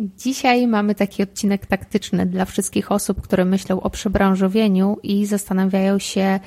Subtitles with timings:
[0.00, 6.40] Dzisiaj mamy taki odcinek taktyczny dla wszystkich osób, które myślą o przebranżowieniu i zastanawiają się,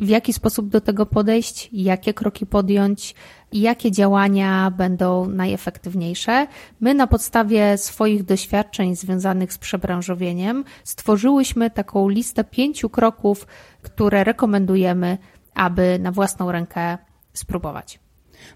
[0.00, 3.14] w jaki sposób do tego podejść, jakie kroki podjąć,
[3.52, 6.46] jakie działania będą najefektywniejsze.
[6.80, 13.46] My na podstawie swoich doświadczeń związanych z przebranżowieniem stworzyłyśmy taką listę pięciu kroków,
[13.82, 15.18] które rekomendujemy,
[15.54, 16.98] aby na własną rękę
[17.32, 18.00] spróbować.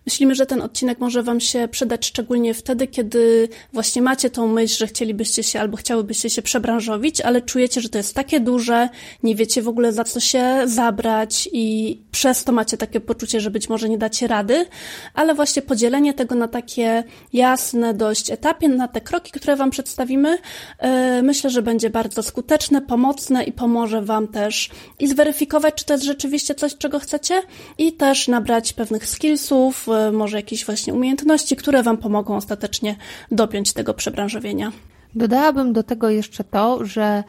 [0.07, 4.79] Myślimy, że ten odcinek może Wam się przydać szczególnie wtedy, kiedy właśnie macie tą myśl,
[4.79, 8.89] że chcielibyście się albo chciałybyście się przebranżowić, ale czujecie, że to jest takie duże,
[9.23, 13.51] nie wiecie w ogóle za co się zabrać i przez to macie takie poczucie, że
[13.51, 14.67] być może nie dacie rady,
[15.15, 20.39] ale właśnie podzielenie tego na takie jasne dość etapie, na te kroki, które Wam przedstawimy,
[20.83, 20.89] yy,
[21.23, 26.05] myślę, że będzie bardzo skuteczne, pomocne i pomoże Wam też i zweryfikować, czy to jest
[26.05, 27.43] rzeczywiście coś, czego chcecie
[27.79, 32.97] i też nabrać pewnych skillsów, E, może jakieś właśnie umiejętności, które Wam pomogą ostatecznie
[33.31, 34.73] dopiąć tego przebranżowienia.
[35.15, 37.25] Dodałabym do tego jeszcze to, że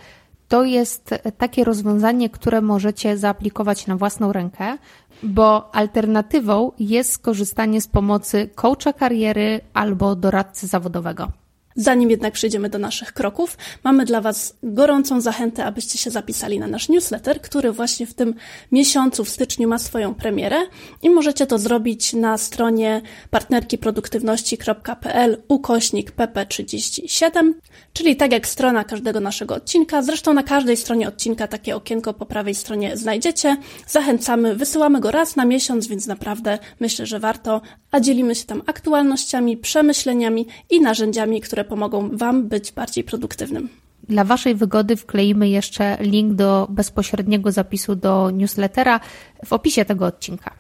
[0.48, 4.78] to jest takie rozwiązanie, które możecie zaaplikować na własną rękę,
[5.24, 11.32] bo alternatywą jest skorzystanie z pomocy coacha kariery albo doradcy zawodowego.
[11.80, 16.68] Zanim jednak przejdziemy do naszych kroków, mamy dla Was gorącą zachętę, abyście się zapisali na
[16.68, 18.36] nasz newsletter, który właśnie w tym
[18.72, 20.58] miesiącu, w styczniu ma swoją premierę
[21.04, 27.54] i możecie to zrobić na stronie partnerkiproduktywności.pl ukośnik pp37,
[27.94, 30.02] czyli tak jak strona każdego naszego odcinka.
[30.02, 33.58] Zresztą na każdej stronie odcinka takie okienko po prawej stronie znajdziecie.
[33.88, 37.62] Zachęcamy, wysyłamy go raz na miesiąc, więc naprawdę myślę, że warto,
[37.92, 43.70] a dzielimy się tam aktualnościami, przemyśleniami i narzędziami, które pomogą Wam być bardziej produktywnym.
[44.10, 49.00] Dla Waszej wygody wkleimy jeszcze link do bezpośredniego zapisu do newslettera
[49.46, 50.52] w opisie tego odcinka.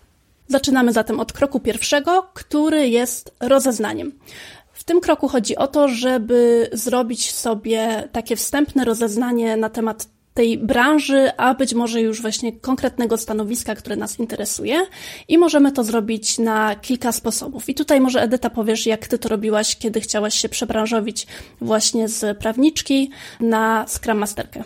[0.48, 4.12] Zaczynamy zatem od kroku pierwszego, który jest rozeznaniem.
[4.74, 10.08] W tym kroku chodzi o to, żeby zrobić sobie takie wstępne rozeznanie na temat
[10.38, 14.82] tej branży, a być może już właśnie konkretnego stanowiska, które nas interesuje.
[15.28, 17.70] I możemy to zrobić na kilka sposobów.
[17.70, 21.28] I tutaj może Edyta powiesz, jak ty to robiłaś, kiedy chciałaś się przebranżowić
[21.62, 24.64] właśnie z prawniczki na Scrum Masterkę.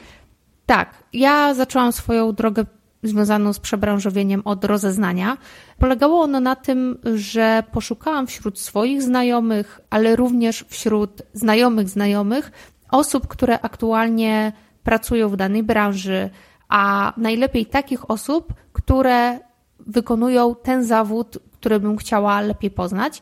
[0.66, 2.66] Tak, ja zaczęłam swoją drogę
[3.04, 5.38] związaną z przebranżowieniem od rozeznania.
[5.78, 12.52] Polegało ono na tym, że poszukałam wśród swoich znajomych, ale również wśród znajomych znajomych
[12.92, 14.52] osób, które aktualnie
[14.84, 16.30] pracują w danej branży,
[16.70, 19.40] a najlepiej takich osób, które
[19.80, 23.22] wykonują ten zawód, który bym chciała lepiej poznać.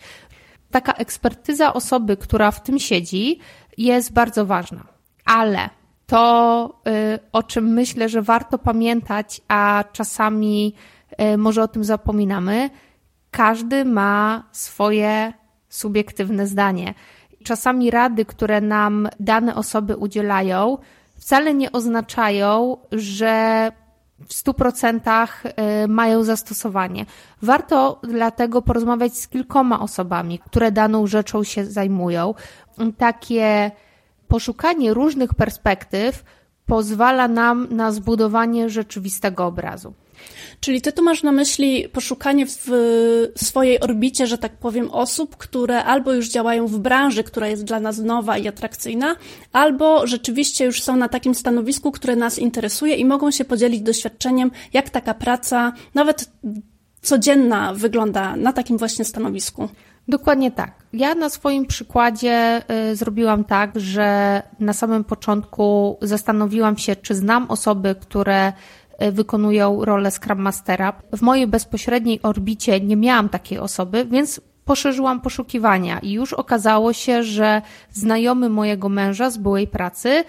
[0.72, 3.40] Taka ekspertyza osoby, która w tym siedzi,
[3.78, 4.84] jest bardzo ważna.
[5.26, 5.70] Ale
[6.08, 6.82] to,
[7.16, 10.74] y, o czym myślę, że warto pamiętać, a czasami
[11.34, 12.70] y, może o tym zapominamy,
[13.32, 15.34] każdy ma swoje
[15.70, 16.94] subiektywne zdanie.
[17.44, 20.78] Czasami rady, które nam dane osoby udzielają,
[21.20, 23.72] wcale nie oznaczają, że
[24.28, 25.28] w 100%
[25.84, 27.06] y, mają zastosowanie.
[27.42, 32.34] Warto dlatego porozmawiać z kilkoma osobami, które daną rzeczą się zajmują.
[32.98, 33.72] Takie
[34.28, 36.24] poszukanie różnych perspektyw
[36.66, 39.94] pozwala nam na zbudowanie rzeczywistego obrazu.
[40.60, 42.68] Czyli ty tu masz na myśli poszukanie w
[43.36, 47.80] swojej orbicie, że tak powiem, osób, które albo już działają w branży, która jest dla
[47.80, 49.16] nas nowa i atrakcyjna,
[49.54, 54.52] albo rzeczywiście już są na takim stanowisku, które nas interesuje i mogą się podzielić doświadczeniem,
[54.74, 56.30] jak taka praca, nawet
[57.02, 59.70] codzienna, wygląda na takim właśnie stanowisku.
[60.08, 60.72] Dokładnie tak.
[60.94, 67.46] Ja na swoim przykładzie y, zrobiłam tak, że na samym początku zastanowiłam się, czy znam
[67.52, 68.54] osoby, które
[69.12, 70.94] wykonują rolę Scrum Mastera.
[71.14, 77.24] W mojej bezpośredniej orbicie nie miałam takiej osoby, więc poszerzyłam poszukiwania i już okazało się,
[77.24, 77.62] że
[77.92, 80.24] znajomy mojego męża z byłej pracy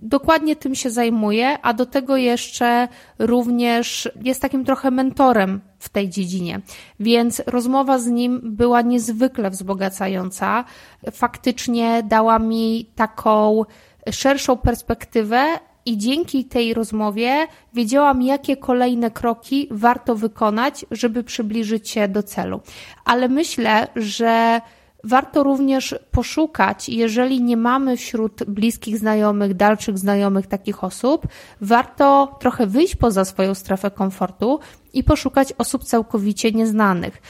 [0.00, 2.88] dokładnie tym się zajmuje, a do tego jeszcze
[3.18, 6.60] również jest takim trochę mentorem w tej dziedzinie.
[7.00, 10.64] Więc rozmowa z nim była niezwykle wzbogacająca.
[11.12, 13.64] Faktycznie dała mi taką
[14.10, 22.08] szerszą perspektywę i dzięki tej rozmowie wiedziałam, jakie kolejne kroki warto wykonać, żeby przybliżyć się
[22.08, 22.60] do celu.
[23.04, 24.60] Ale myślę, że
[25.04, 31.26] Warto również poszukać, jeżeli nie mamy wśród bliskich znajomych, dalszych znajomych takich osób,
[31.60, 34.60] warto trochę wyjść poza swoją strefę komfortu
[34.92, 37.22] i poszukać osób całkowicie nieznanych.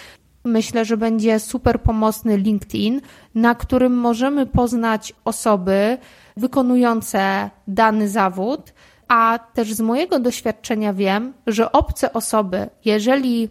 [0.44, 3.00] Myślę, że będzie super pomocny LinkedIn,
[3.34, 5.98] na którym możemy poznać osoby
[6.36, 8.74] wykonujące dany zawód,
[9.08, 13.48] a też z mojego doświadczenia wiem, że obce osoby, jeżeli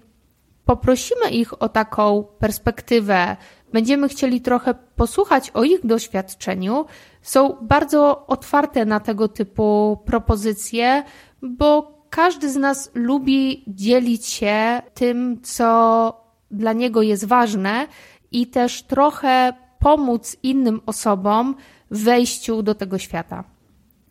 [0.65, 3.37] poprosimy ich o taką perspektywę,
[3.73, 6.85] będziemy chcieli trochę posłuchać o ich doświadczeniu,
[7.21, 11.03] są bardzo otwarte na tego typu propozycje,
[11.41, 17.87] bo każdy z nas lubi dzielić się tym, co dla niego jest ważne
[18.31, 21.55] i też trochę pomóc innym osobom
[21.91, 23.43] wejściu do tego świata.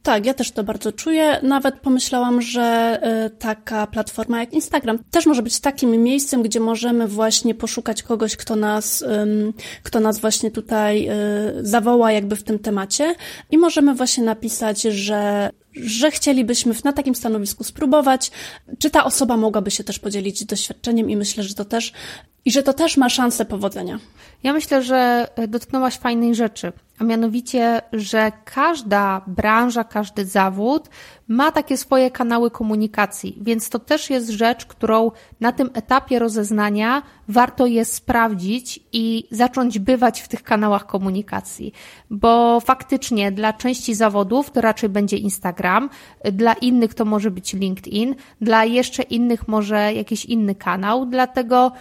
[0.07, 1.41] Tak, ja też to bardzo czuję.
[1.43, 7.09] Nawet pomyślałam, że y, taka platforma jak Instagram też może być takim miejscem, gdzie możemy
[7.09, 9.05] właśnie poszukać kogoś, kto nas,
[9.83, 11.13] kto nas właśnie tutaj y,
[11.67, 13.15] zawoła jakby w tym temacie
[13.51, 15.51] i możemy właśnie napisać, że
[15.85, 18.31] że chcielibyśmy na takim stanowisku spróbować,
[18.79, 21.93] czy ta osoba mogłaby się też podzielić doświadczeniem i myślę, że to też
[22.47, 23.99] i że to też ma szansę powodzenia.
[24.43, 30.89] Ja myślę, że dotknęłaś fajnej rzeczy, a mianowicie, że każda branża, każdy zawód
[31.29, 35.11] ma takie swoje kanały komunikacji, więc to też jest rzecz, którą
[35.41, 41.73] na tym etapie rozeznania warto jest sprawdzić i zacząć bywać w tych kanałach komunikacji,
[42.11, 45.91] bo faktycznie dla części zawodów to raczej będzie Instagram,
[46.33, 51.73] dla innych to może być LinkedIn, dla jeszcze innych może jakiś inny kanał, dlatego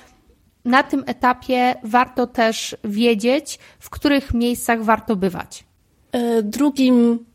[0.65, 5.63] na tym etapie warto też wiedzieć, w których miejscach warto bywać.
[6.11, 7.25] E, drugim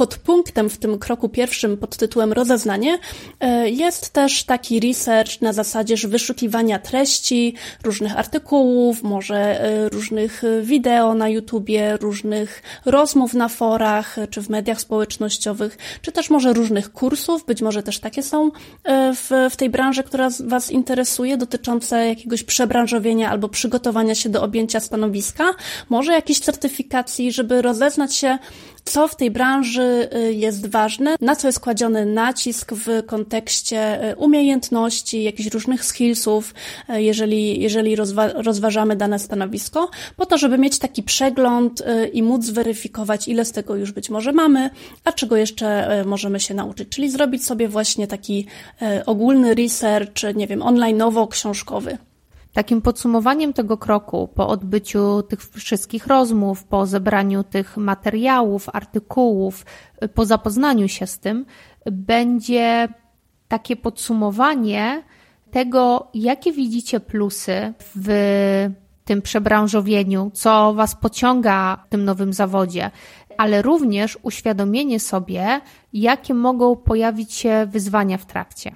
[0.00, 2.98] podpunktem w tym kroku pierwszym pod tytułem rozeznanie
[3.40, 7.54] e, jest też taki research na zasadzie wyszukiwania treści,
[7.84, 14.80] różnych artykułów, może e, różnych wideo na YouTubie, różnych rozmów na forach czy w mediach
[14.80, 18.50] społecznościowych, czy też może różnych kursów, być może też takie są
[18.84, 24.42] e, w, w tej branży, która Was interesuje, dotyczące jakiegoś przebranżowienia albo przygotowania się do
[24.42, 25.50] objęcia stanowiska,
[25.88, 28.38] może jakiejś certyfikacji, żeby rozeznać się,
[28.84, 34.16] co w tej branży y, jest ważne, na co jest kładziony nacisk w kontekście y,
[34.16, 36.54] umiejętności, jakichś różnych skillsów,
[36.94, 41.82] y, jeżeli, jeżeli rozwa rozważamy dane stanowisko, po to, żeby mieć taki przegląd
[42.12, 44.70] i móc zweryfikować, ile z tego już być może mamy,
[45.04, 46.88] a czego jeszcze możemy się nauczyć.
[46.88, 48.46] Czyli zrobić sobie właśnie taki
[49.06, 51.98] ogólny research, nie wiem, onlineowo-książkowy.
[52.52, 59.66] Takim podsumowaniem tego kroku, po odbyciu tych wszystkich rozmów, po zebraniu tych materiałów, artykułów,
[60.14, 61.46] po zapoznaniu się z tym,
[61.86, 62.88] będzie
[63.48, 65.02] takie podsumowanie
[65.50, 68.08] tego, jakie widzicie plusy w
[69.04, 72.90] tym przebranżowieniu, co Was pociąga w tym nowym zawodzie,
[73.38, 75.60] ale również uświadomienie sobie,
[75.92, 78.72] jakie mogą pojawić się wyzwania w trakcie.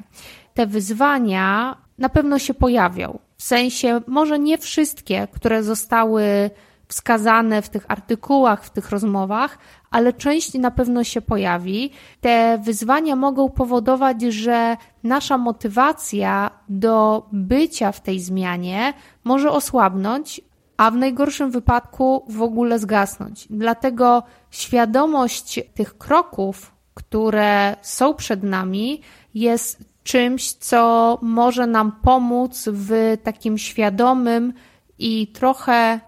[0.55, 3.19] Te wyzwania na pewno się pojawią.
[3.37, 6.51] W sensie, może nie wszystkie, które zostały
[6.89, 9.59] wskazane w tych artykułach, w tych rozmowach,
[9.91, 11.91] ale część na pewno się pojawi.
[12.21, 18.95] Te wyzwania mogą powodować, że nasza motywacja do bycia w tej zmianie
[19.25, 20.41] może osłabnąć,
[20.77, 23.47] a w najgorszym wypadku w ogóle zgasnąć.
[23.51, 29.00] Dlatego świadomość tych kroków, które są przed nami,
[29.35, 34.52] jest czymś, co może nam pomóc w takim świadomym
[34.99, 36.00] i trochę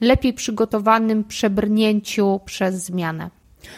[0.00, 3.30] lepiej przygotowanym przebrnięciu przez zmianę.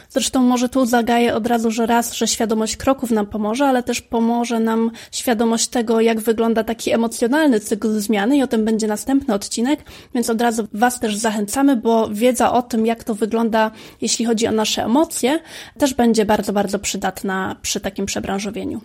[0.08, 4.00] Zresztą może tu zagaję od razu, że raz, że świadomość kroków nam pomoże, ale też
[4.00, 9.34] pomoże nam świadomość tego, jak wygląda taki emocjonalny cykl zmiany i o tym będzie następny
[9.34, 9.80] odcinek,
[10.14, 13.70] więc od razu Was też zachęcamy, bo wiedza o tym, jak to wygląda,
[14.00, 15.40] jeśli chodzi o nasze emocje,
[15.78, 18.80] też będzie bardzo, bardzo przydatna przy takim przebranżowieniu.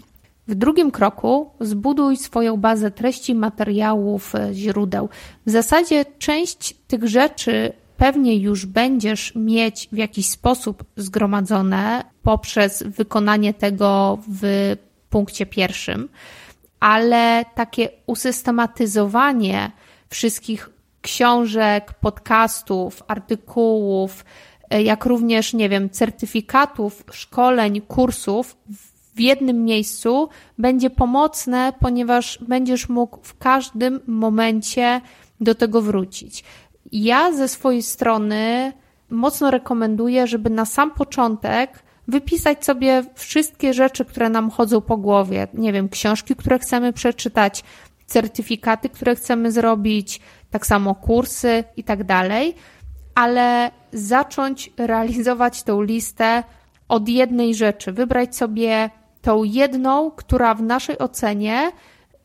[0.52, 5.10] W drugim kroku zbuduj swoją bazę treści, materiałów, e, źródeł.
[5.46, 13.54] W zasadzie część tych rzeczy pewnie już będziesz mieć w jakiś sposób zgromadzone poprzez wykonanie
[13.54, 14.76] tego w
[15.10, 16.10] punkcie pierwszym,
[16.80, 19.72] ale takie usystematyzowanie
[20.10, 20.70] wszystkich
[21.02, 24.26] książek, podcastów, artykułów,
[24.70, 28.58] e, jak również, nie wiem, certyfikatów, szkoleń, kursów
[29.16, 35.02] w jednym miejscu będzie pomocne, ponieważ będziesz mógł w każdym momencie
[35.42, 36.44] do tego wrócić.
[36.92, 38.74] Ja ze swojej strony
[39.10, 45.48] mocno rekomenduję, żeby na sam początek wypisać sobie wszystkie rzeczy, które nam chodzą po głowie.
[45.54, 47.64] Nie wiem, książki, które chcemy przeczytać,
[48.06, 52.56] certyfikaty, które chcemy zrobić, tak samo kursy i tak dalej,
[53.16, 56.44] ale zacząć realizować tą listę
[56.88, 58.90] od jednej rzeczy, wybrać sobie
[59.22, 61.72] tą jedną, która w naszej ocenie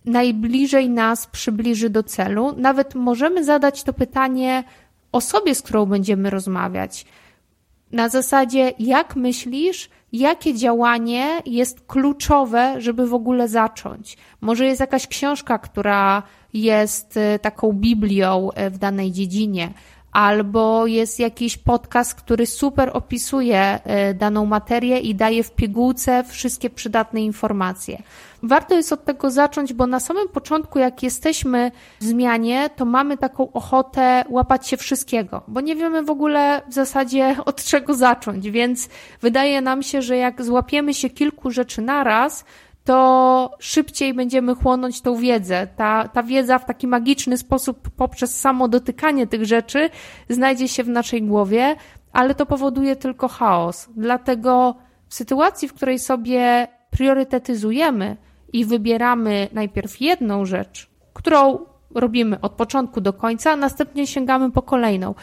[0.04, 2.54] najbliżej nas przybliży do celu.
[2.56, 4.64] Nawet możemy zadać to pytanie
[5.12, 7.06] osobie, z którą będziemy rozmawiać.
[7.92, 14.16] Na zasadzie, jak myślisz, jakie działanie jest kluczowe, żeby w ogóle zacząć?
[14.40, 16.22] Może jest jakaś książka, która
[16.52, 19.72] jest e, taką Biblią e, w danej dziedzinie,
[20.16, 26.70] albo jest jakiś podcast, który super opisuje e, daną materię i daje w pigułce wszystkie
[26.70, 28.02] przydatne informacje.
[28.42, 31.70] Warto jest od tego zacząć, bo na samym początku, jak jesteśmy
[32.00, 36.72] w zmianie, to mamy taką ochotę łapać się wszystkiego, bo nie wiemy w ogóle w
[36.72, 38.88] zasadzie od czego zacząć, więc
[39.20, 42.44] wydaje nam się, że jak złapiemy się kilku rzeczy naraz,
[42.86, 45.66] to szybciej będziemy chłonąć tą wiedzę.
[45.76, 49.90] Ta, ta wiedza w taki magiczny sposób poprzez samo dotykanie tych rzeczy
[50.28, 51.76] znajdzie się w naszej głowie,
[52.12, 53.88] ale to powoduje tylko chaos.
[53.96, 54.74] Dlatego
[55.08, 58.16] w sytuacji, w której sobie priorytetyzujemy
[58.52, 61.58] i wybieramy najpierw jedną rzecz, którą
[61.94, 65.14] robimy od początku do końca, a następnie sięgamy po kolejną,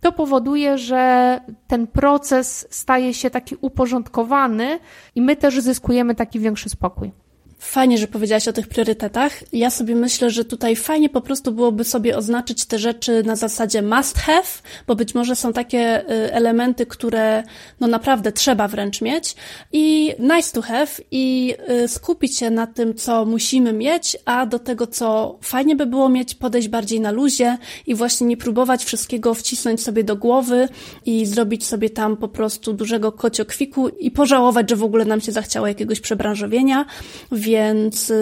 [0.00, 4.78] to powoduje, że ten proces staje się taki uporządkowany
[5.14, 7.12] i my też zyskujemy taki większy spokój.
[7.60, 9.32] Fajnie, że powiedziałaś o tych priorytetach.
[9.52, 13.82] Ja sobie myślę, że tutaj fajnie po prostu byłoby sobie oznaczyć te rzeczy na zasadzie
[13.82, 14.48] must have,
[14.86, 17.42] bo być może są takie y, elementy, które
[17.80, 19.34] no naprawdę trzeba wręcz mieć
[19.72, 24.58] i nice to have i y, skupić się na tym, co musimy mieć, a do
[24.58, 29.34] tego, co fajnie by było mieć, podejść bardziej na luzie i właśnie nie próbować wszystkiego
[29.34, 30.68] wcisnąć sobie do głowy
[31.06, 35.32] i zrobić sobie tam po prostu dużego kociokwiku i pożałować, że w ogóle nam się
[35.32, 36.86] zachciało jakiegoś przebranżowienia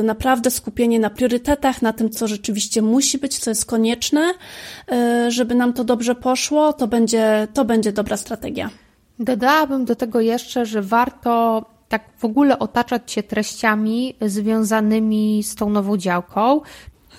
[0.03, 4.33] naprawdę skupienie na priorytetach, na tym, co rzeczywiście musi być, co jest konieczne,
[4.93, 8.71] e, żeby nam to dobrze poszło, to będzie, to będzie dobra strategia.
[9.19, 15.71] Dodałabym do tego jeszcze, że warto tak w ogóle otaczać się treściami związanymi z tą
[15.71, 16.61] nową działką,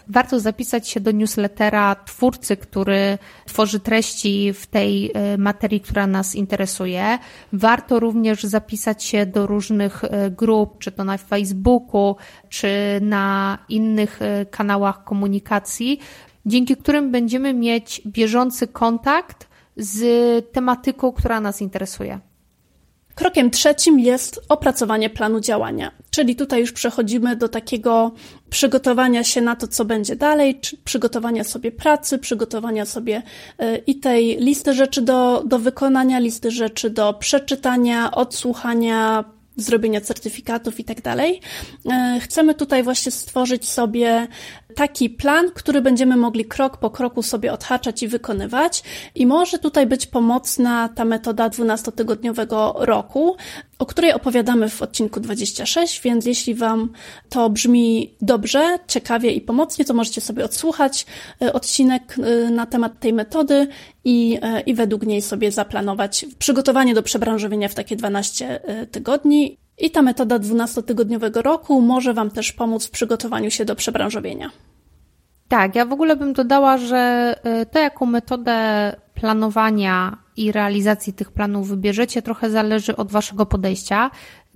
[0.09, 6.35] warto zapisać się do newslettera twórcy, który tworzy treści w tej e, materii, która nas
[6.35, 7.19] interesuje.
[7.53, 12.15] Warto również zapisać się do różnych e, grup, czy to na Facebooku,
[12.49, 12.67] czy
[13.01, 15.99] na innych e, kanałach komunikacji,
[16.45, 19.47] dzięki którym będziemy mieć bieżący kontakt
[19.77, 20.01] z
[20.51, 22.19] tematyką, która nas interesuje.
[23.19, 28.11] Krokiem trzecim jest opracowanie planu działania, czyli tutaj już przechodzimy do takiego
[28.49, 33.21] przygotowania się na to, co będzie dalej, przygotowania sobie pracy, przygotowania sobie
[33.57, 39.23] e, i tej listy rzeczy do, do wykonania, listy rzeczy do przeczytania, odsłuchania,
[39.55, 41.41] zrobienia certyfikatów i tak dalej.
[41.91, 44.27] E, chcemy tutaj właśnie stworzyć sobie
[44.75, 48.83] taki plan, który będziemy mogli krok po kroku sobie odhaczać i wykonywać.
[49.15, 53.35] I może tutaj być pomocna ta metoda 12-tygodniowego roku,
[53.79, 56.89] o której opowiadamy w odcinku 26, więc jeśli Wam
[57.29, 61.05] to brzmi dobrze, ciekawie i pomocnie, to możecie sobie odsłuchać
[61.41, 63.67] e, odcinek e, na temat tej metody
[64.03, 68.59] i, i według niej sobie zaplanować przygotowanie do przebranżowienia w takie 12
[68.91, 69.57] tygodni.
[69.79, 74.49] I ta metoda 12-tygodniowego roku może Wam też pomóc w przygotowaniu się do przebranżowienia.
[75.47, 81.31] Tak, ja w ogóle bym dodała, że y, to, jaką metodę planowania i realizacji tych
[81.31, 84.11] planów wybierzecie, trochę zależy od Waszego podejścia.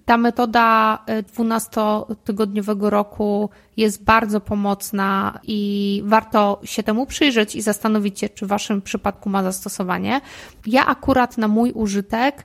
[0.06, 1.00] Ta metoda
[1.36, 8.46] 12-tygodniowego y, roku jest bardzo pomocna i warto się temu przyjrzeć i zastanowić się, czy
[8.46, 10.22] w Waszym przypadku ma zastosowanie.
[10.68, 12.44] Ja akurat na mój użytek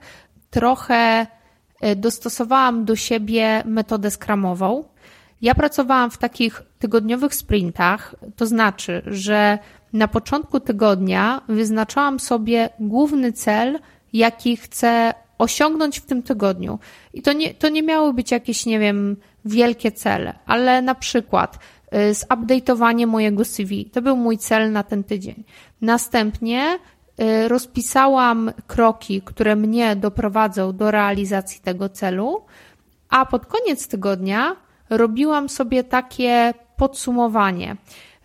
[0.49, 1.27] trochę
[1.95, 4.83] dostosowałam do siebie metodę skramową.
[5.41, 9.59] Ja pracowałam w takich tygodniowych sprintach, to znaczy, że
[9.93, 13.79] na początku tygodnia wyznaczałam sobie główny cel,
[14.13, 16.79] jaki chcę osiągnąć w tym tygodniu.
[17.13, 21.59] I to nie, to nie miały być jakieś, nie wiem, wielkie cele, ale na przykład
[21.93, 23.85] y, zupdate'owanie mojego CV.
[23.85, 25.43] To był mój cel na ten tydzień.
[25.81, 26.79] Następnie
[27.47, 32.41] rozpisałam kroki, które mnie doprowadzą do realizacji tego celu,
[33.09, 34.55] a pod koniec tygodnia
[34.89, 37.77] robiłam sobie takie podsumowanie.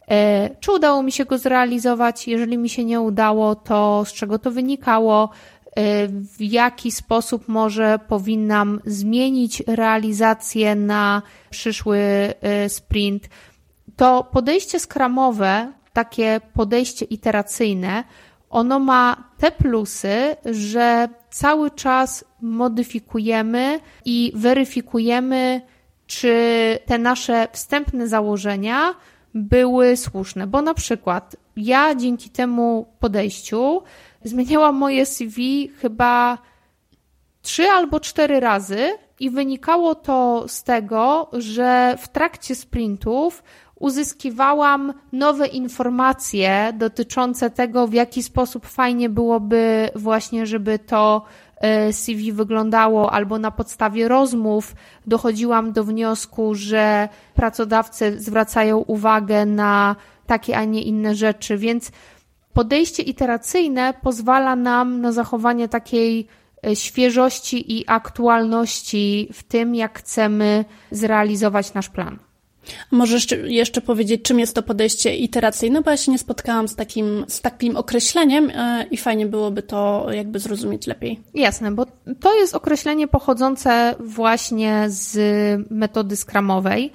[0.09, 2.29] E, czy udało mi się go zrealizować?
[2.29, 5.31] Jeżeli mi się nie udało, to z czego to wynikało?
[5.77, 11.99] E, w jaki sposób może powinnam zmienić realizację na przyszły
[12.69, 13.29] sprint?
[13.97, 18.05] To podejście skramowe, takie podejście iteracyjne,
[18.55, 25.61] ono ma te plusy, że cały czas modyfikujemy i weryfikujemy
[26.07, 26.35] czy
[26.87, 28.95] te nasze wstępne założenia
[29.35, 33.83] były słuszne, bo na przykład ja dzięki temu podejściu
[34.25, 36.39] zmieniałam moje CV chyba
[37.43, 43.43] trzy albo cztery razy i wynikało to z tego, że w trakcie sprintów
[43.81, 51.25] uzyskiwałam nowe informacje dotyczące tego, w jaki sposób fajnie byłoby właśnie, żeby to
[51.57, 54.75] e, CV wyglądało, albo na podstawie rozmów
[55.07, 61.93] dochodziłam do wniosku, że pracodawcy zwracają uwagę na takie, a nie inne rzeczy, więc
[62.53, 66.29] podejście iteracyjne pozwala nam na zachowanie takiej
[66.67, 72.19] e, świeżości i aktualności w tym, jak chcemy zrealizować nasz plan.
[72.91, 77.25] Możesz jeszcze powiedzieć, czym jest to podejście iteracyjne, bo ja się nie spotkałam z takim,
[77.29, 81.21] z takim określeniem e, i fajnie byłoby to jakby zrozumieć lepiej.
[81.35, 81.87] Jasne, bo
[82.21, 85.17] to jest określenie pochodzące właśnie z
[85.71, 86.93] metody skramowej.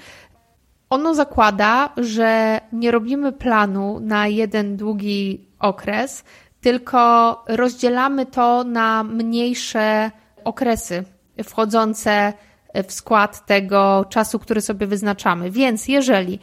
[0.89, 6.23] Ono zakłada, że nie robimy planu na jeden długi okres,
[6.61, 10.11] tylko rozdzielamy to na mniejsze
[10.43, 11.03] okresy
[11.43, 12.48] wchodzące w
[12.87, 15.51] skład tego czasu, który sobie wyznaczamy.
[15.51, 16.39] Więc jeżeli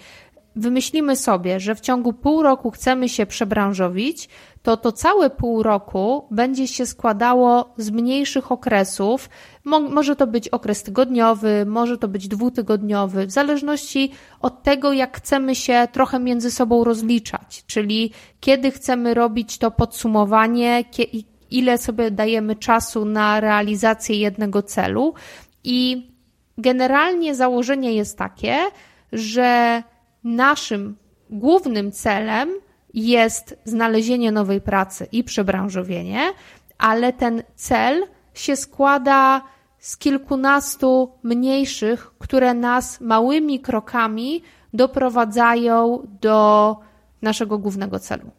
[0.57, 4.29] wymyślimy sobie, że w ciągu pół roku chcemy się przebranżowić,
[4.63, 9.29] to to całe pół roku będzie się składało z mniejszych okresów.
[9.65, 15.17] Mo może to być okres tygodniowy, może to być dwutygodniowy, w zależności od tego, jak
[15.17, 20.85] chcemy się trochę między sobą rozliczać, czyli kiedy chcemy robić to podsumowanie,
[21.51, 25.15] ile sobie dajemy czasu na realizację jednego celu.
[25.65, 26.09] I
[26.59, 28.57] generalnie założenie jest takie,
[29.13, 29.83] że
[30.25, 30.97] naszym
[31.31, 32.51] głównym celem
[32.95, 36.21] jest znalezienie nowej pracy i przebranżowienie,
[36.79, 39.43] ale ten cel się składa
[39.79, 44.43] z kilkunastu mniejszych, które nas małymi krokami
[44.75, 46.77] doprowadzają do
[47.23, 48.31] naszego głównego celu.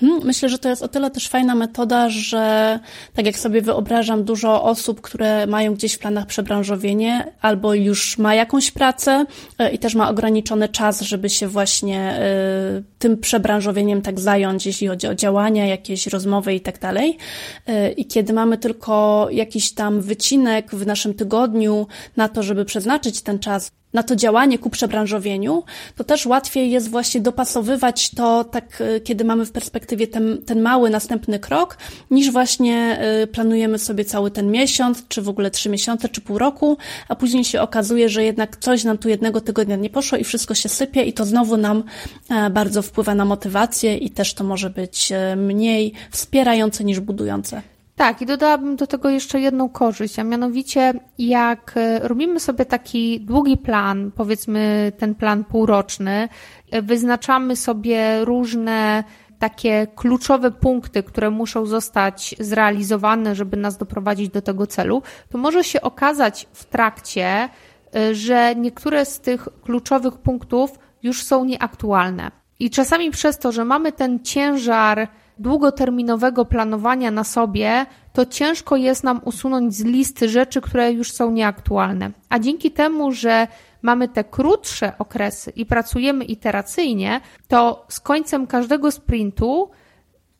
[0.00, 2.78] Hmm, myślę, że to jest o tyle też fajna metoda, że
[3.14, 8.34] tak jak sobie wyobrażam, dużo osób, które mają gdzieś w planach przebranżowienie albo już ma
[8.34, 9.24] jakąś pracę
[9.58, 14.88] e, i też ma ograniczony czas, żeby się właśnie e, tym przebranżowieniem tak zająć, jeśli
[14.88, 17.18] chodzi o działania, jakieś rozmowy i tak dalej.
[17.66, 23.22] E, I kiedy mamy tylko jakiś tam wycinek w naszym tygodniu na to, żeby przeznaczyć
[23.22, 25.64] ten czas na to działanie ku przebranżowieniu,
[25.96, 30.60] to też łatwiej jest właśnie dopasowywać to tak, e, kiedy mamy w perspektywie ten, ten
[30.60, 31.78] mały następny krok,
[32.10, 36.38] niż właśnie e, planujemy sobie cały ten miesiąc, czy w ogóle trzy miesiące, czy pół
[36.38, 36.76] roku,
[37.08, 40.54] a później się okazuje, że jednak coś nam tu jednego tygodnia nie poszło i wszystko
[40.54, 41.84] się sypie i to znowu nam
[42.30, 47.75] e, bardzo wpływa na motywację i też to może być mniej wspierające niż budujące.
[47.96, 53.20] Tak, i dodałabym do tego jeszcze jedną korzyść, a mianowicie jak e, robimy sobie taki
[53.20, 56.28] długi plan, powiedzmy ten plan półroczny,
[56.70, 59.04] e, wyznaczamy sobie różne
[59.38, 65.64] takie kluczowe punkty, które muszą zostać zrealizowane, żeby nas doprowadzić do tego celu, to może
[65.64, 67.48] się okazać w trakcie,
[67.94, 72.30] e, że niektóre z tych kluczowych punktów już są nieaktualne.
[72.58, 79.04] I czasami przez to, że mamy ten ciężar długoterminowego planowania na sobie, to ciężko jest
[79.04, 82.10] nam usunąć z listy rzeczy, które już są nieaktualne.
[82.28, 83.48] A dzięki temu, że
[83.82, 89.70] mamy te krótsze okresy i pracujemy iteracyjnie, to z końcem każdego sprintu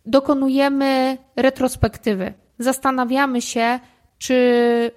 [0.06, 2.34] dokonujemy retrospektywy.
[2.58, 3.80] Zastanawiamy się,
[4.18, 4.90] czy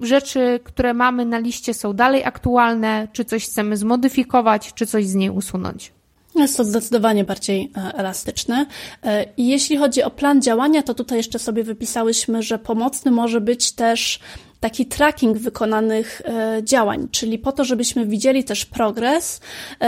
[0.00, 5.14] rzeczy, które mamy na liście są dalej aktualne, czy coś chcemy zmodyfikować, czy coś z
[5.14, 5.92] niej usunąć.
[6.34, 8.66] Jest to zdecydowanie bardziej e, elastyczne.
[9.04, 13.72] E, jeśli chodzi o plan działania, to tutaj jeszcze sobie wypisałyśmy, że pomocny może być
[13.72, 14.18] też
[14.60, 19.40] taki tracking wykonanych e, działań, czyli po to, żebyśmy widzieli też progres,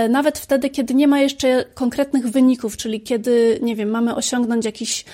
[0.09, 5.05] nawet wtedy, kiedy nie ma jeszcze konkretnych wyników, czyli kiedy, nie wiem, mamy osiągnąć jakiś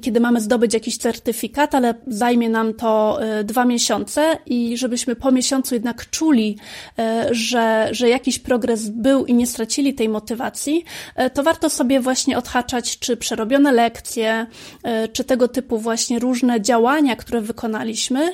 [0.00, 5.32] kiedy mamy zdobyć jakiś certyfikat, ale zajmie nam to e, dwa miesiące i żebyśmy po
[5.32, 6.58] miesiącu jednak czuli,
[6.98, 10.84] e, że, że jakiś progres był i nie stracili tej motywacji,
[11.16, 14.46] e, to warto sobie właśnie odhaczać, czy przerobione lekcje,
[15.12, 18.30] czy tego typu właśnie różne działania, które wykonaliśmy,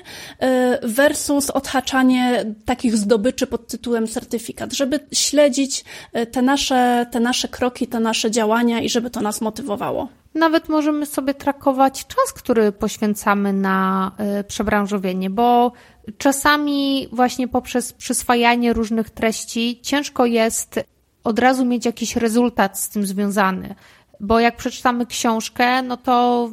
[0.83, 5.85] versus odhaczanie takich zdobyczy pod tytułem certyfikat, żeby śledzić
[6.33, 10.09] te nasze, te nasze kroki, te nasze działania i żeby to nas motywowało.
[10.35, 15.73] Nawet możemy sobie trakować czas, który poświęcamy na y, przebranżowienie, bo
[16.19, 20.81] czasami właśnie poprzez przyswajanie różnych treści ciężko jest
[21.25, 23.75] od razu mieć jakiś rezultat z tym związany.
[24.21, 26.49] Bo jak przeczytamy książkę, no to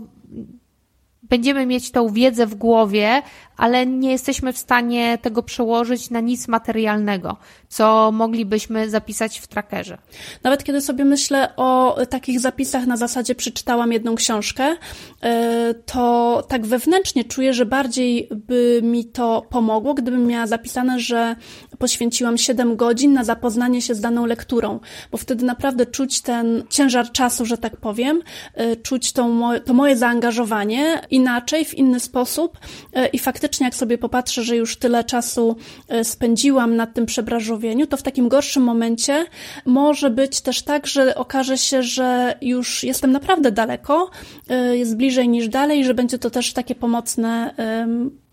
[1.23, 3.21] będziemy mieć tą wiedzę w głowie,
[3.57, 7.37] ale nie jesteśmy w stanie tego przełożyć na nic materialnego,
[7.69, 9.97] co moglibyśmy zapisać w trackerze.
[10.43, 14.75] Nawet kiedy sobie myślę o takich zapisach na zasadzie przeczytałam jedną książkę,
[15.21, 21.35] e, to tak wewnętrznie czuję, że bardziej by mi to pomogło, gdybym miała zapisane, że
[21.77, 24.79] poświęciłam 7 godzin na zapoznanie się z daną lekturą,
[25.11, 28.21] bo wtedy naprawdę czuć ten ciężar czasu, że tak powiem,
[28.53, 29.29] e, czuć to,
[29.65, 32.57] to moje zaangażowanie inaczej, w inny sposób
[32.93, 35.55] e, i faktycznie faktycznie jak sobie popatrzę, że już tyle czasu
[35.87, 39.25] e, spędziłam nad tym przebranżowieniu, to w takim gorszym momencie
[39.65, 44.09] może być też tak, że okaże się, że już jestem naprawdę daleko,
[44.49, 47.55] e, jest bliżej niż dalej, że będzie to też takie pomocne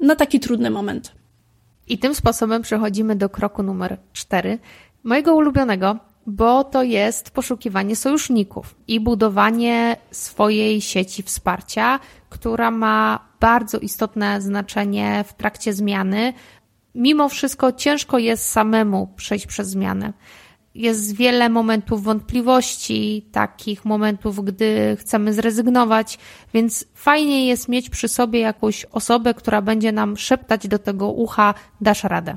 [0.00, 1.12] na taki trudny moment.
[1.88, 4.58] I tym sposobem przechodzimy do kroku numer cztery,
[5.04, 13.78] mojego ulubionego, bo to jest poszukiwanie sojuszników i budowanie swojej sieci wsparcia, która ma bardzo
[13.78, 16.32] istotne znaczenie w trakcie zmiany.
[16.94, 20.12] Mimo wszystko ciężko jest samemu przejść przez zmianę.
[20.74, 26.18] Jest wiele momentów wątpliwości, takich momentów, gdy chcemy zrezygnować,
[26.54, 31.54] więc fajnie jest mieć przy sobie jakąś osobę, która będzie nam szeptać do tego ucha,
[31.80, 32.36] dasz radę.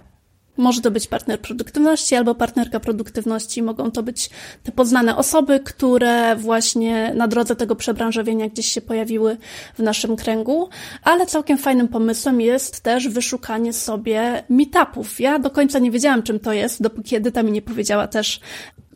[0.58, 3.64] Może to być partner produktywności albo partnerka produktywności.
[3.64, 4.30] Mogą to być
[4.64, 9.38] te poznane osoby, które właśnie na drodze tego przebranżowienia gdzieś się pojawiły
[9.76, 10.70] w naszym kręgu.
[11.04, 15.20] Ale całkiem fajnym pomysłem jest też wyszukanie sobie meetupów.
[15.20, 18.40] Ja do końca nie wiedziałam, czym to jest, dopóki Edyta mi nie powiedziała też,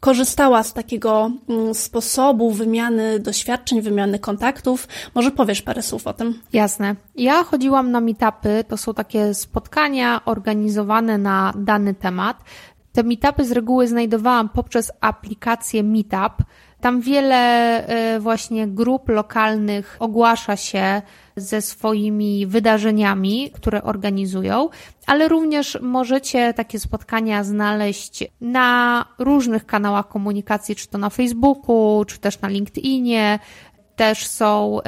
[0.02, 4.88] korzystała z takiego mm, sposobu wymiany doświadczeń, wymiany kontaktów.
[5.16, 6.42] Może powiesz parę słów o tym?
[6.54, 6.96] Jasne.
[7.16, 12.38] Ja chodziłam na meetupy, to są takie spotkania organizowane na dany temat.
[12.92, 16.34] Te meetupy z reguły znajdowałam poprzez aplikację Meetup.
[16.82, 17.84] Tam wiele
[18.16, 21.02] y, właśnie grup lokalnych ogłasza się
[21.36, 24.70] ze swoimi wydarzeniami, które organizują,
[25.08, 32.20] ale również możecie takie spotkania znaleźć na różnych kanałach komunikacji, czy to na Facebooku, czy
[32.20, 33.40] też na LinkedInie.
[33.96, 34.84] Też są y,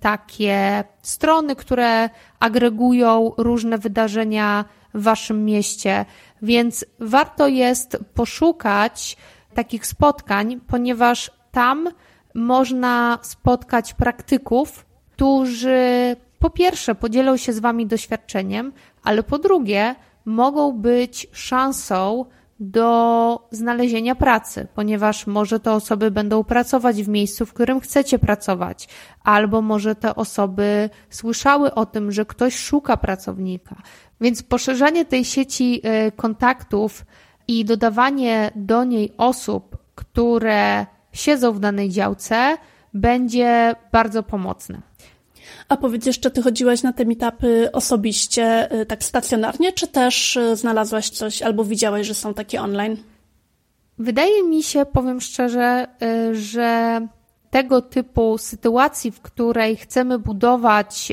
[0.00, 6.04] takie strony, które agregują różne wydarzenia w waszym mieście,
[6.42, 9.16] więc warto jest poszukać
[9.54, 11.88] takich spotkań, ponieważ tam
[12.34, 20.72] można spotkać praktyków, którzy po pierwsze podzielą się z Wami doświadczeniem, ale po drugie mogą
[20.72, 22.24] być szansą
[22.60, 28.88] do znalezienia pracy, ponieważ może te osoby będą pracować w miejscu, w którym chcecie pracować,
[29.24, 33.76] albo może te osoby słyszały o tym, że ktoś szuka pracownika.
[34.20, 37.04] Więc poszerzanie tej sieci y, kontaktów
[37.48, 42.56] i dodawanie do niej osób, które siedzą w danej działce,
[42.94, 44.80] będzie bardzo pomocne.
[45.68, 50.56] A powiedz jeszcze, ty chodziłaś na te meetupy osobiście, y, tak stacjonarnie, czy też y,
[50.56, 52.96] znalazłaś coś albo widziałaś, że są takie online?
[53.98, 57.00] Wydaje mi się, powiem szczerze, y, że
[57.50, 61.12] tego typu sytuacji, w której chcemy budować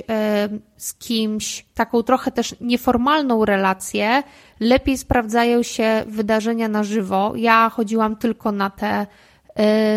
[0.77, 4.23] z kimś taką trochę też nieformalną relację,
[4.59, 7.33] lepiej sprawdzają się wydarzenia na żywo.
[7.35, 9.07] Ja chodziłam tylko na te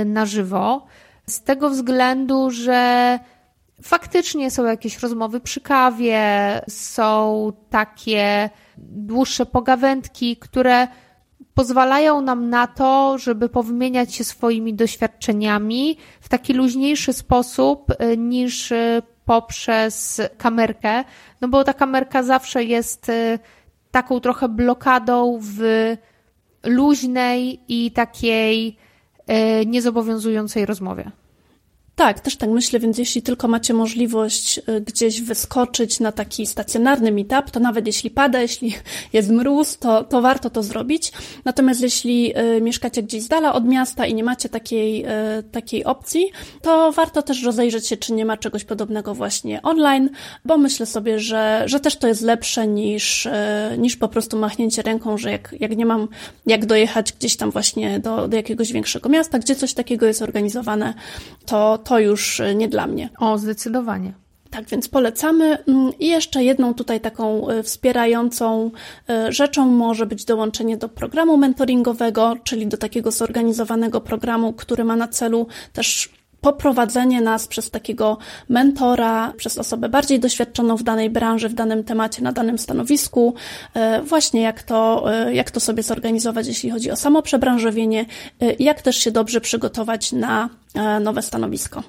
[0.06, 0.86] na żywo,
[1.26, 3.18] z tego względu, że
[3.82, 6.20] faktycznie są jakieś rozmowy przy kawie,
[6.68, 10.88] są takie dłuższe pogawędki, które
[11.54, 18.72] pozwalają nam na to, żeby powymieniać się swoimi doświadczeniami w taki luźniejszy sposób y, niż
[18.72, 21.04] y, poprzez kamerkę,
[21.40, 23.38] no bo ta kamerka zawsze jest y,
[23.90, 25.60] taką trochę blokadą w
[26.64, 28.76] luźnej i takiej
[29.66, 31.10] niezobowiązującej rozmowie.
[31.98, 37.12] Tak, też tak myślę, więc jeśli tylko macie możliwość y, gdzieś wyskoczyć na taki stacjonarny
[37.12, 38.74] meetup, to nawet jeśli pada, jeśli
[39.12, 41.12] jest mróz, to, to warto to zrobić.
[41.44, 45.84] Natomiast jeśli y, mieszkacie gdzieś z dala od miasta i nie macie takiej, y, takiej
[45.84, 46.30] opcji,
[46.62, 50.10] to warto też rozejrzeć się, czy nie ma czegoś podobnego właśnie online,
[50.44, 53.28] bo myślę sobie, że, że też to jest lepsze niż,
[53.78, 56.08] niż po prostu machnięcie ręką, że jak, jak nie mam
[56.46, 60.94] jak dojechać gdzieś tam właśnie do, do jakiegoś większego miasta, gdzie coś takiego jest organizowane,
[61.46, 63.08] to, to już nie dla mnie.
[63.18, 64.12] O, zdecydowanie.
[64.50, 65.58] Tak więc polecamy.
[65.68, 68.70] Mm, I jeszcze jedną tutaj taką e, wspierającą
[69.08, 74.96] e, rzeczą może być dołączenie do programu mentoringowego, czyli do takiego zorganizowanego programu, który ma
[74.96, 81.48] na celu też poprowadzenie nas przez takiego mentora, przez osobę bardziej doświadczoną w danej branży,
[81.48, 83.34] w danym temacie, na danym stanowisku,
[83.74, 88.06] e, właśnie jak to, jak to sobie zorganizować, jeśli chodzi o samo przebranżowienie,
[88.58, 91.82] jak też się dobrze przygotować na E, nowe stanowisko.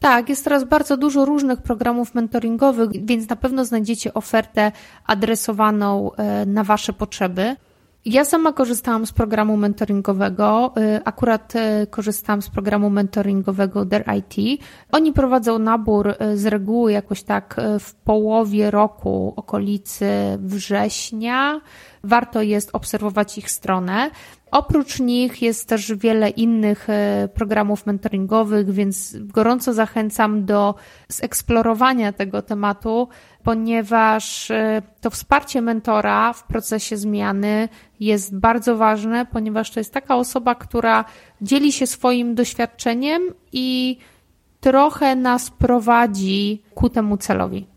[0.00, 4.72] Tak, jest teraz bardzo dużo różnych programów mentoringowych, więc na pewno znajdziecie ofertę
[5.06, 7.56] adresowaną e, na Wasze potrzeby.
[8.04, 10.74] Ja sama korzystałam z programu mentoringowego.
[10.78, 14.60] Y, akurat y, korzystałam z programu mentoringowego Der IT.
[14.92, 20.06] Oni prowadzą nabór y, z reguły jakoś tak w połowie roku, okolicy
[20.38, 21.60] września.
[22.04, 24.10] Warto jest obserwować ich stronę.
[24.50, 26.88] Oprócz nich jest też wiele innych
[27.34, 30.74] programów mentoringowych, więc gorąco zachęcam do
[31.08, 33.08] zeksplorowania tego tematu
[33.44, 37.68] ponieważ e, to wsparcie mentora w procesie zmiany
[38.00, 41.04] jest bardzo ważne, ponieważ to jest taka osoba, która
[41.42, 43.98] dzieli się swoim doświadczeniem i
[44.60, 47.73] trochę nas prowadzi ku temu celowi.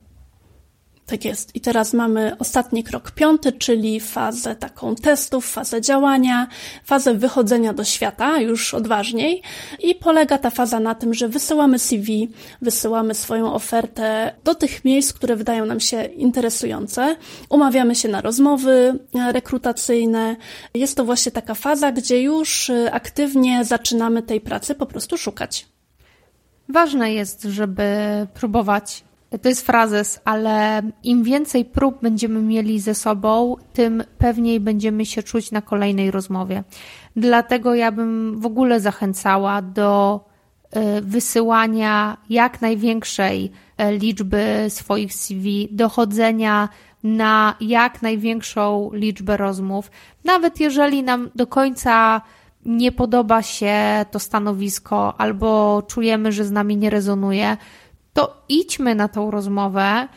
[1.07, 1.55] Tak jest.
[1.55, 6.47] I teraz mamy ostatni krok piąty, czyli fazę taką testów, fazę działania,
[6.83, 9.41] fazę wychodzenia do świata, już odważniej.
[9.79, 12.29] I polega ta faza na tym, że wysyłamy CV,
[12.61, 17.15] wysyłamy swoją ofertę do tych miejsc, które wydają nam się interesujące.
[17.49, 18.99] Umawiamy się na rozmowy
[19.31, 20.35] rekrutacyjne.
[20.73, 25.65] Jest to właśnie taka faza, gdzie już aktywnie zaczynamy tej pracy po prostu szukać.
[26.69, 27.87] Ważne jest, żeby
[28.33, 29.06] próbować
[29.41, 35.23] to jest frazes, ale im więcej prób będziemy mieli ze sobą, tym pewniej będziemy się
[35.23, 36.63] czuć na kolejnej rozmowie.
[37.15, 40.19] Dlatego ja bym w ogóle zachęcała do
[40.71, 46.69] e, wysyłania jak największej e, liczby swoich CV, dochodzenia
[47.03, 49.91] na jak największą liczbę rozmów.
[50.23, 52.21] Nawet jeżeli nam do końca
[52.65, 57.57] nie podoba się to stanowisko albo czujemy, że z nami nie rezonuje,
[58.17, 60.08] to idźmy na tą rozmowę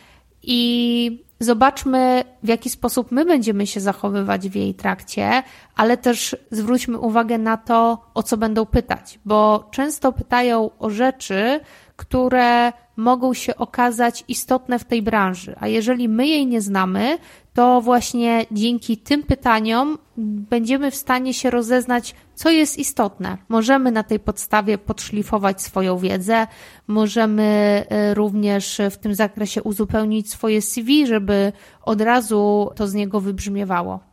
[0.43, 5.43] i zobaczmy, w jaki sposób my będziemy się zachowywać w jej trakcie,
[5.75, 11.59] ale też zwróćmy uwagę na to, o co będą pytać, bo często pytają o rzeczy,
[11.95, 17.17] które mogą się okazać istotne w tej branży, a jeżeli my jej nie znamy,
[17.53, 23.37] to właśnie dzięki tym pytaniom będziemy w stanie się rozeznać, co jest istotne.
[23.49, 26.47] Możemy na tej podstawie podszlifować swoją wiedzę,
[26.87, 27.43] możemy
[27.89, 34.10] e, również w tym zakresie uzupełnić swoje CV, żeby od razu to z niego wybrzmiewało.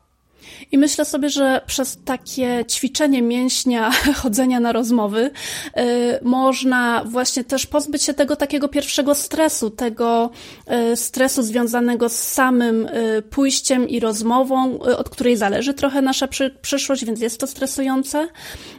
[0.72, 3.90] I myślę sobie, że przez takie ćwiczenie mięśnia,
[4.22, 5.30] chodzenia na rozmowy,
[5.76, 5.82] yy,
[6.22, 10.30] można właśnie też pozbyć się tego takiego pierwszego stresu, tego
[10.66, 16.28] yy, stresu związanego z samym yy, pójściem i rozmową, y, od której zależy trochę nasza
[16.28, 18.28] przy, przyszłość, więc jest to stresujące.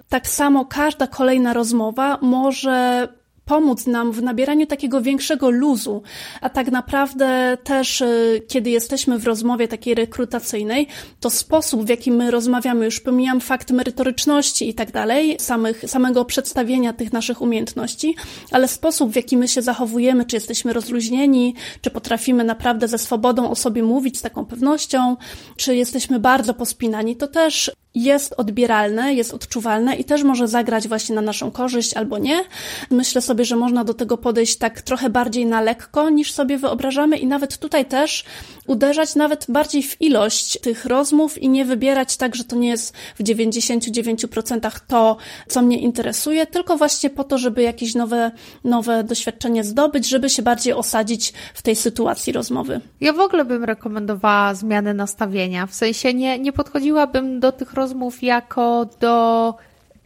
[0.09, 3.07] Tak samo każda kolejna rozmowa może
[3.49, 6.01] pomóc nam w nabieraniu takiego większego luzu,
[6.41, 10.87] a tak naprawdę też, y, kiedy jesteśmy w rozmowie takiej rekrutacyjnej,
[11.19, 16.25] to sposób, w jaki my rozmawiamy, już pomijam fakt merytoryczności i tak dalej, samych, samego
[16.25, 18.15] przedstawienia tych naszych umiejętności,
[18.51, 23.49] ale sposób, w jaki my się zachowujemy, czy jesteśmy rozluźnieni, czy potrafimy naprawdę ze swobodą
[23.49, 25.17] o sobie mówić z taką pewnością,
[25.57, 31.15] czy jesteśmy bardzo pospinani, to też jest odbieralne, jest odczuwalne i też może zagrać właśnie
[31.15, 32.43] na naszą korzyść albo nie.
[32.89, 37.17] Myślę sobie, że można do tego podejść tak trochę bardziej na lekko niż sobie wyobrażamy
[37.17, 38.25] i nawet tutaj też
[38.67, 42.93] uderzać nawet bardziej w ilość tych rozmów i nie wybierać tak, że to nie jest
[43.15, 48.31] w 99% to, co mnie interesuje, tylko właśnie po to, żeby jakieś nowe,
[48.63, 52.81] nowe doświadczenie zdobyć, żeby się bardziej osadzić w tej sytuacji rozmowy.
[53.01, 55.67] Ja w ogóle bym rekomendowała zmianę nastawienia.
[55.67, 59.55] W sensie nie, nie podchodziłabym do tych rozmów jako do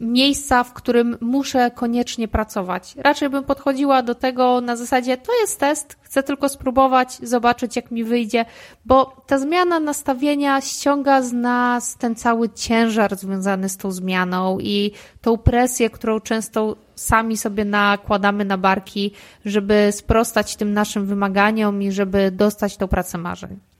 [0.00, 2.94] miejsca, w którym muszę koniecznie pracować.
[2.96, 7.90] Raczej bym podchodziła do tego na zasadzie, to jest test, chcę tylko spróbować, zobaczyć jak
[7.90, 8.44] mi wyjdzie,
[8.84, 14.92] bo ta zmiana nastawienia ściąga z nas ten cały ciężar związany z tą zmianą i
[15.20, 19.12] tą presję, którą często sami sobie nakładamy na barki,
[19.44, 23.73] żeby sprostać tym naszym wymaganiom i żeby dostać tą pracę marzeń.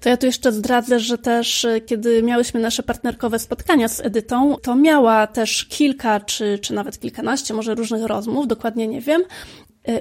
[0.00, 4.56] To ja tu jeszcze zdradzę, że też e, kiedy miałyśmy nasze partnerkowe spotkania z Edytą,
[4.62, 9.22] to miała też kilka czy, czy nawet kilkanaście może różnych rozmów, dokładnie nie wiem,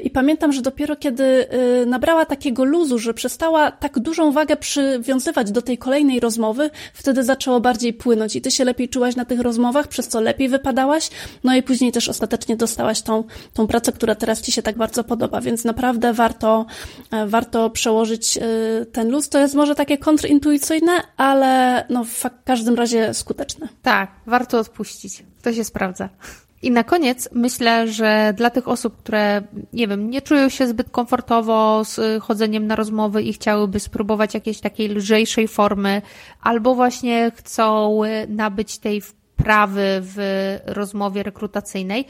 [0.03, 5.51] I pamiętam, że dopiero kiedy e, nabrała takiego luzu, że przestała tak dużą wagę przywiązywać
[5.51, 9.39] do tej kolejnej rozmowy, wtedy zaczęło bardziej płynąć i ty się lepiej czułaś na tych
[9.39, 11.09] rozmowach, przez co lepiej wypadałaś,
[11.43, 15.03] no i później też ostatecznie dostałaś tą, tą pracę, która teraz ci się tak bardzo
[15.03, 16.65] podoba, więc naprawdę warto,
[17.11, 18.39] e, warto przełożyć
[18.91, 19.29] ten luz.
[19.29, 23.67] To jest może takie kontrintuicyjne, ale no w każdym razie skuteczne.
[23.81, 25.23] Tak, warto odpuścić.
[25.41, 26.09] To się sprawdza.
[26.61, 29.41] I na koniec myślę, że dla tych osób, które,
[29.73, 34.59] nie wiem, nie czują się zbyt komfortowo z chodzeniem na rozmowy i chciałyby spróbować jakiejś
[34.59, 36.01] takiej lżejszej formy,
[36.41, 40.17] albo właśnie chcą nabyć tej wprawy w
[40.65, 42.05] rozmowie rekrutacyjnej,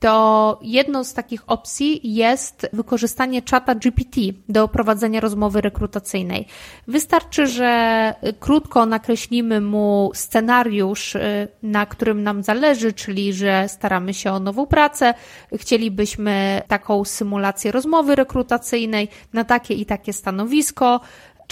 [0.00, 6.46] to jedną z takich opcji jest wykorzystanie czata GPT do prowadzenia rozmowy rekrutacyjnej.
[6.88, 14.32] Wystarczy, że krótko nakreślimy mu scenariusz, y, na którym nam zależy, czyli że staramy się
[14.32, 15.14] o nową pracę,
[15.54, 21.00] chcielibyśmy taką symulację rozmowy rekrutacyjnej na takie i takie stanowisko.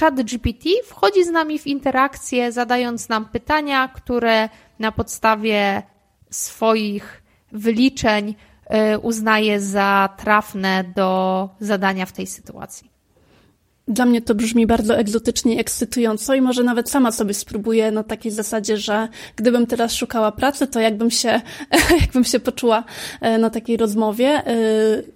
[0.00, 5.82] Chat GPT wchodzi z nami w interakcję, zadając nam pytania, które na podstawie
[6.30, 8.34] swoich wyliczeń
[8.94, 12.97] y, uznaje za trafne do zadania w tej sytuacji.
[13.88, 18.03] Dla mnie to brzmi bardzo egzotycznie i ekscytująco i może nawet sama sobie spróbuję na
[18.03, 21.40] takiej zasadzie, że gdybym teraz szukała pracy, to jakbym się,
[22.01, 22.85] jakbym się poczuła
[23.20, 24.55] e, na takiej rozmowie e,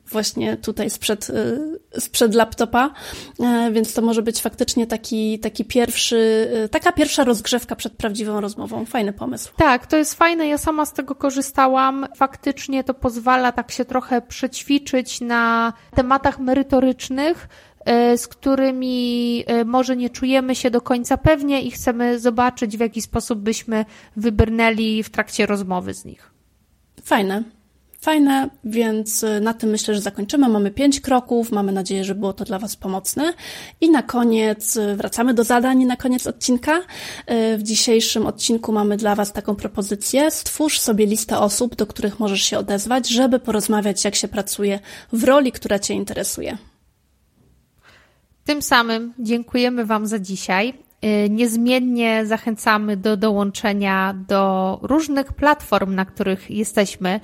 [0.07, 2.91] właśnie tutaj sprzed, e, sprzed laptopa,
[3.73, 8.85] więc to może być faktycznie taki, taki pierwszy, taka pierwsza rozgrzewka przed prawdziwą rozmową.
[8.85, 9.53] Fajny pomysł.
[9.57, 10.49] Tak, to jest fajne.
[10.49, 12.07] Ja sama z tego korzystałam.
[12.17, 17.49] Faktycznie to pozwala tak się trochę przećwiczyć na tematach merytorycznych,
[18.17, 23.03] z którymi e, może nie czujemy się do końca pewnie i chcemy zobaczyć, w jaki
[23.03, 23.85] sposób byśmy
[24.17, 26.31] wybrnęli w trakcie rozmowy z nich.
[27.03, 27.43] Fajne.
[28.01, 30.49] Fajne, więc e, na tym myślę, że zakończymy.
[30.49, 33.33] Mamy pięć kroków, mamy nadzieję, że było to dla Was pomocne.
[33.81, 36.81] I na koniec wracamy do zadań na koniec odcinka.
[37.59, 40.31] W dzisiejszym odcinku mamy dla Was taką propozycję.
[40.31, 44.81] Stwórz sobie listę osób, do których możesz się odezwać, żeby porozmawiać, jak się pracuje
[45.13, 46.59] w roli, która Cię interesuje.
[48.45, 50.75] Tym samym dziękujemy Wam za dzisiaj.
[51.05, 57.21] Y, niezmiennie zachęcamy do dołączenia do różnych platform, na których jesteśmy.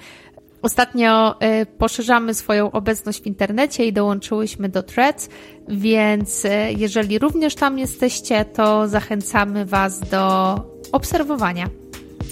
[0.63, 5.29] Ostatnio y, poszerzamy swoją obecność w internecie i dołączyłyśmy do Threads,
[5.69, 10.55] więc y, jeżeli również tam jesteście, to zachęcamy Was do
[10.93, 11.69] obserwowania.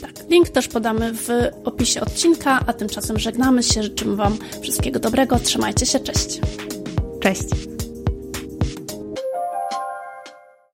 [0.01, 1.29] Tak, link też podamy w
[1.65, 6.41] opisie odcinka, a tymczasem żegnamy się, życzymy Wam wszystkiego dobrego, trzymajcie się, cześć.
[7.21, 7.76] Cześć.